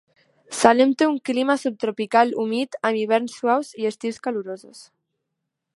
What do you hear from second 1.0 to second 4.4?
té un clima subtropical humit amb hiverns suaus i estius